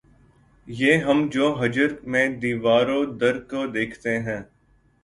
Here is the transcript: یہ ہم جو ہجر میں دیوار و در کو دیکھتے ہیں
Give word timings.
یہ 0.67 1.03
ہم 1.05 1.19
جو 1.31 1.45
ہجر 1.61 1.89
میں 2.11 2.27
دیوار 2.41 2.87
و 2.89 2.99
در 3.15 3.39
کو 3.49 3.65
دیکھتے 3.71 4.17
ہیں 4.19 4.41